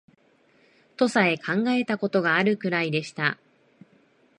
[0.97, 3.37] とさえ考えた事があるくらいでした